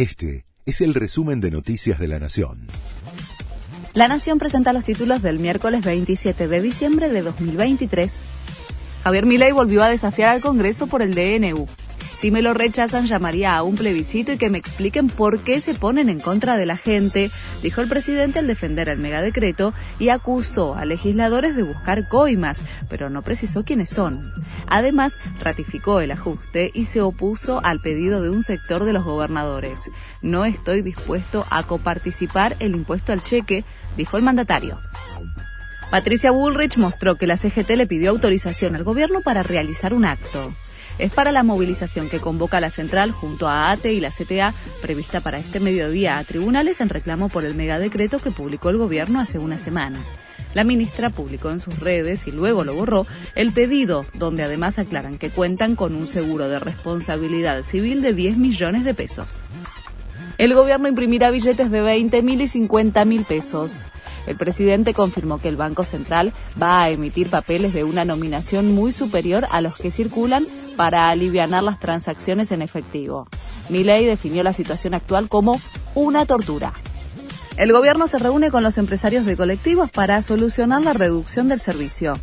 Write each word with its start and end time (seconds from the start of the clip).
Este 0.00 0.46
es 0.64 0.80
el 0.80 0.94
resumen 0.94 1.42
de 1.42 1.50
Noticias 1.50 1.98
de 1.98 2.08
la 2.08 2.18
Nación. 2.18 2.68
La 3.92 4.08
Nación 4.08 4.38
presenta 4.38 4.72
los 4.72 4.82
títulos 4.82 5.20
del 5.20 5.38
miércoles 5.40 5.84
27 5.84 6.48
de 6.48 6.62
diciembre 6.62 7.10
de 7.10 7.20
2023. 7.20 8.22
Javier 9.04 9.26
Milei 9.26 9.52
volvió 9.52 9.82
a 9.82 9.90
desafiar 9.90 10.30
al 10.30 10.40
Congreso 10.40 10.86
por 10.86 11.02
el 11.02 11.14
DNU. 11.14 11.66
Si 12.20 12.30
me 12.30 12.42
lo 12.42 12.52
rechazan, 12.52 13.06
llamaría 13.06 13.56
a 13.56 13.62
un 13.62 13.76
plebiscito 13.76 14.32
y 14.32 14.36
que 14.36 14.50
me 14.50 14.58
expliquen 14.58 15.08
por 15.08 15.38
qué 15.38 15.58
se 15.62 15.72
ponen 15.72 16.10
en 16.10 16.20
contra 16.20 16.58
de 16.58 16.66
la 16.66 16.76
gente, 16.76 17.30
dijo 17.62 17.80
el 17.80 17.88
presidente 17.88 18.38
al 18.38 18.46
defender 18.46 18.90
el 18.90 18.98
megadecreto 18.98 19.72
y 19.98 20.10
acusó 20.10 20.74
a 20.74 20.84
legisladores 20.84 21.56
de 21.56 21.62
buscar 21.62 22.06
coimas, 22.08 22.66
pero 22.90 23.08
no 23.08 23.22
precisó 23.22 23.64
quiénes 23.64 23.88
son. 23.88 24.20
Además, 24.66 25.18
ratificó 25.42 26.00
el 26.00 26.10
ajuste 26.10 26.70
y 26.74 26.84
se 26.84 27.00
opuso 27.00 27.64
al 27.64 27.80
pedido 27.80 28.20
de 28.20 28.28
un 28.28 28.42
sector 28.42 28.84
de 28.84 28.92
los 28.92 29.04
gobernadores. 29.04 29.90
No 30.20 30.44
estoy 30.44 30.82
dispuesto 30.82 31.46
a 31.48 31.62
coparticipar 31.62 32.54
el 32.58 32.74
impuesto 32.74 33.14
al 33.14 33.22
cheque, 33.22 33.64
dijo 33.96 34.18
el 34.18 34.24
mandatario. 34.24 34.78
Patricia 35.90 36.32
Bullrich 36.32 36.76
mostró 36.76 37.16
que 37.16 37.26
la 37.26 37.38
CGT 37.38 37.70
le 37.76 37.86
pidió 37.86 38.10
autorización 38.10 38.76
al 38.76 38.84
gobierno 38.84 39.22
para 39.22 39.42
realizar 39.42 39.94
un 39.94 40.04
acto 40.04 40.52
es 40.98 41.12
para 41.12 41.32
la 41.32 41.42
movilización 41.42 42.08
que 42.08 42.20
convoca 42.20 42.60
la 42.60 42.70
central 42.70 43.12
junto 43.12 43.48
a 43.48 43.70
ATE 43.70 43.92
y 43.92 44.00
la 44.00 44.10
CTA 44.10 44.52
prevista 44.82 45.20
para 45.20 45.38
este 45.38 45.60
mediodía 45.60 46.18
a 46.18 46.24
tribunales 46.24 46.80
en 46.80 46.88
reclamo 46.88 47.28
por 47.28 47.44
el 47.44 47.54
megadecreto 47.54 48.18
que 48.18 48.30
publicó 48.30 48.70
el 48.70 48.76
gobierno 48.76 49.20
hace 49.20 49.38
una 49.38 49.58
semana. 49.58 49.98
La 50.54 50.64
ministra 50.64 51.10
publicó 51.10 51.50
en 51.50 51.60
sus 51.60 51.78
redes 51.78 52.26
y 52.26 52.32
luego 52.32 52.64
lo 52.64 52.74
borró 52.74 53.06
el 53.36 53.52
pedido, 53.52 54.04
donde 54.14 54.42
además 54.42 54.78
aclaran 54.78 55.16
que 55.16 55.30
cuentan 55.30 55.76
con 55.76 55.94
un 55.94 56.08
seguro 56.08 56.48
de 56.48 56.58
responsabilidad 56.58 57.62
civil 57.62 58.02
de 58.02 58.12
10 58.12 58.36
millones 58.36 58.84
de 58.84 58.94
pesos. 58.94 59.42
El 60.38 60.54
gobierno 60.54 60.88
imprimirá 60.88 61.30
billetes 61.30 61.70
de 61.70 61.82
20 61.82 62.22
mil 62.22 62.40
y 62.40 62.48
50 62.48 63.04
mil 63.04 63.24
pesos. 63.24 63.86
El 64.26 64.36
presidente 64.36 64.94
confirmó 64.94 65.38
que 65.38 65.48
el 65.48 65.56
Banco 65.56 65.84
Central 65.84 66.32
va 66.60 66.82
a 66.82 66.90
emitir 66.90 67.30
papeles 67.30 67.72
de 67.72 67.84
una 67.84 68.04
nominación 68.04 68.72
muy 68.72 68.92
superior 68.92 69.46
a 69.50 69.60
los 69.60 69.76
que 69.76 69.90
circulan 69.90 70.44
para 70.76 71.10
aliviar 71.10 71.48
las 71.48 71.78
transacciones 71.78 72.52
en 72.52 72.62
efectivo. 72.62 73.26
Milei 73.68 74.06
definió 74.06 74.42
la 74.42 74.52
situación 74.52 74.94
actual 74.94 75.28
como 75.28 75.60
una 75.94 76.26
tortura. 76.26 76.72
El 77.56 77.72
gobierno 77.72 78.06
se 78.06 78.18
reúne 78.18 78.50
con 78.50 78.62
los 78.62 78.78
empresarios 78.78 79.26
de 79.26 79.36
colectivos 79.36 79.90
para 79.90 80.22
solucionar 80.22 80.82
la 80.82 80.92
reducción 80.92 81.48
del 81.48 81.60
servicio. 81.60 82.14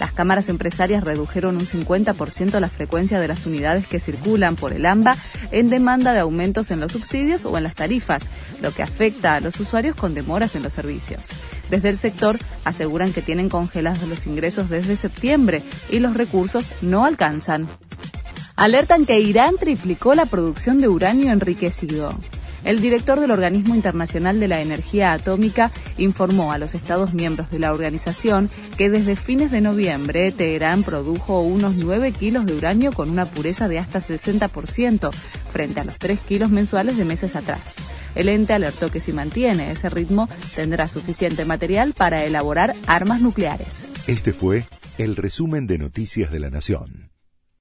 Las 0.00 0.12
cámaras 0.12 0.48
empresarias 0.48 1.04
redujeron 1.04 1.56
un 1.56 1.66
50% 1.66 2.58
la 2.58 2.68
frecuencia 2.68 3.20
de 3.20 3.28
las 3.28 3.46
unidades 3.46 3.86
que 3.86 4.00
circulan 4.00 4.56
por 4.56 4.72
el 4.72 4.86
AMBA 4.86 5.16
en 5.52 5.70
demanda 5.70 6.12
de 6.12 6.20
aumentos 6.20 6.70
en 6.70 6.80
los 6.80 6.92
subsidios 6.92 7.44
o 7.44 7.56
en 7.56 7.64
las 7.64 7.74
tarifas, 7.74 8.28
lo 8.60 8.72
que 8.72 8.82
afecta 8.82 9.34
a 9.34 9.40
los 9.40 9.58
usuarios 9.60 9.94
con 9.94 10.14
demoras 10.14 10.56
en 10.56 10.62
los 10.62 10.72
servicios. 10.72 11.22
Desde 11.70 11.90
el 11.90 11.98
sector 11.98 12.38
aseguran 12.64 13.12
que 13.12 13.22
tienen 13.22 13.48
congelados 13.48 14.08
los 14.08 14.26
ingresos 14.26 14.68
desde 14.68 14.96
septiembre 14.96 15.62
y 15.90 16.00
los 16.00 16.14
recursos 16.14 16.72
no 16.82 17.04
alcanzan. 17.04 17.68
Alertan 18.56 19.06
que 19.06 19.20
Irán 19.20 19.56
triplicó 19.58 20.14
la 20.14 20.26
producción 20.26 20.78
de 20.78 20.88
uranio 20.88 21.32
enriquecido. 21.32 22.14
El 22.64 22.80
director 22.80 23.20
del 23.20 23.30
Organismo 23.30 23.74
Internacional 23.74 24.40
de 24.40 24.48
la 24.48 24.62
Energía 24.62 25.12
Atómica 25.12 25.70
informó 25.98 26.50
a 26.50 26.58
los 26.58 26.74
Estados 26.74 27.12
miembros 27.12 27.50
de 27.50 27.58
la 27.58 27.72
organización 27.72 28.48
que 28.78 28.88
desde 28.88 29.16
fines 29.16 29.50
de 29.50 29.60
noviembre 29.60 30.32
Teherán 30.32 30.82
produjo 30.82 31.42
unos 31.42 31.76
9 31.76 32.12
kilos 32.12 32.46
de 32.46 32.54
uranio 32.54 32.92
con 32.92 33.10
una 33.10 33.26
pureza 33.26 33.68
de 33.68 33.78
hasta 33.78 34.00
60%, 34.00 35.12
frente 35.52 35.80
a 35.80 35.84
los 35.84 35.98
3 35.98 36.18
kilos 36.20 36.50
mensuales 36.50 36.96
de 36.96 37.04
meses 37.04 37.36
atrás. 37.36 37.76
El 38.14 38.28
ente 38.28 38.54
alertó 38.54 38.90
que 38.90 39.00
si 39.00 39.12
mantiene 39.12 39.70
ese 39.70 39.90
ritmo 39.90 40.28
tendrá 40.54 40.88
suficiente 40.88 41.44
material 41.44 41.92
para 41.92 42.24
elaborar 42.24 42.74
armas 42.86 43.20
nucleares. 43.20 43.88
Este 44.06 44.32
fue 44.32 44.64
el 44.96 45.16
resumen 45.16 45.66
de 45.66 45.78
Noticias 45.78 46.30
de 46.30 46.40
la 46.40 46.50
Nación. 46.50 47.13